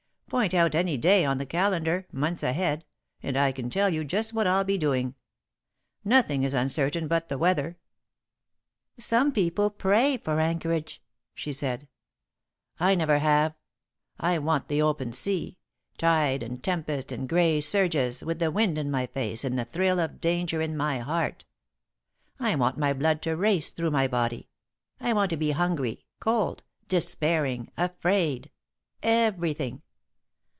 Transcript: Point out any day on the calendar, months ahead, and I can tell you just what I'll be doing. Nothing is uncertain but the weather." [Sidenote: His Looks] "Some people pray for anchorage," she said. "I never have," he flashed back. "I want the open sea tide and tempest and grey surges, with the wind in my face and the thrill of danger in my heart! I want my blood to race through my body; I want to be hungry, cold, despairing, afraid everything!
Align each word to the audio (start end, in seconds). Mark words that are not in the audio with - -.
Point 0.31 0.53
out 0.53 0.75
any 0.75 0.97
day 0.97 1.25
on 1.25 1.39
the 1.39 1.45
calendar, 1.45 2.07
months 2.09 2.41
ahead, 2.41 2.85
and 3.21 3.35
I 3.35 3.51
can 3.51 3.69
tell 3.69 3.89
you 3.89 4.05
just 4.05 4.31
what 4.33 4.47
I'll 4.47 4.63
be 4.63 4.77
doing. 4.77 5.13
Nothing 6.05 6.43
is 6.45 6.53
uncertain 6.53 7.09
but 7.09 7.27
the 7.27 7.37
weather." 7.37 7.77
[Sidenote: 8.95 8.95
His 8.95 8.95
Looks] 9.01 9.07
"Some 9.07 9.31
people 9.33 9.69
pray 9.71 10.15
for 10.15 10.39
anchorage," 10.39 11.03
she 11.35 11.51
said. 11.51 11.89
"I 12.79 12.95
never 12.95 13.19
have," 13.19 13.51
he 13.51 13.55
flashed 13.55 14.17
back. 14.17 14.25
"I 14.29 14.37
want 14.37 14.67
the 14.69 14.81
open 14.81 15.11
sea 15.11 15.57
tide 15.97 16.43
and 16.43 16.63
tempest 16.63 17.11
and 17.11 17.27
grey 17.27 17.59
surges, 17.59 18.23
with 18.23 18.39
the 18.39 18.51
wind 18.51 18.77
in 18.77 18.89
my 18.89 19.07
face 19.07 19.43
and 19.43 19.59
the 19.59 19.65
thrill 19.65 19.99
of 19.99 20.21
danger 20.21 20.61
in 20.61 20.77
my 20.77 20.99
heart! 20.99 21.43
I 22.39 22.55
want 22.55 22.77
my 22.77 22.93
blood 22.93 23.21
to 23.23 23.35
race 23.35 23.69
through 23.69 23.91
my 23.91 24.07
body; 24.07 24.47
I 24.97 25.11
want 25.11 25.29
to 25.31 25.35
be 25.37 25.51
hungry, 25.51 26.05
cold, 26.21 26.63
despairing, 26.87 27.69
afraid 27.75 28.49
everything! 29.03 29.81